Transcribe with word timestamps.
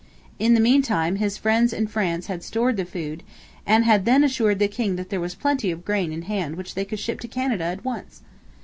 In 0.39 0.55
the 0.55 0.59
meantime, 0.59 1.17
his 1.17 1.37
friends 1.37 1.71
in 1.71 1.85
France 1.85 2.25
had 2.25 2.41
stored 2.41 2.75
the 2.75 2.85
food, 2.85 3.21
and 3.67 3.85
had 3.85 4.03
then 4.03 4.23
assured 4.23 4.57
the 4.57 4.67
king 4.67 4.95
that 4.95 5.11
there 5.11 5.21
was 5.21 5.35
plenty 5.35 5.69
of 5.69 5.85
grain 5.85 6.11
in 6.11 6.23
hand 6.23 6.55
which 6.55 6.73
they 6.73 6.85
could 6.85 6.97
ship 6.99 7.19
to 7.19 7.27
Canada 7.27 7.65
at 7.65 7.85
once. 7.85 8.23